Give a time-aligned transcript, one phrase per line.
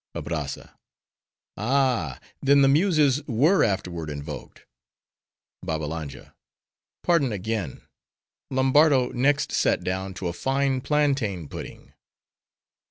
[0.15, 2.19] ABRAZZA—Ah!
[2.41, 4.65] then the muses were afterward invoked.
[5.63, 7.81] BABBALANJA—Pardon again.
[8.49, 11.93] Lombardo next sat down to a fine plantain pudding.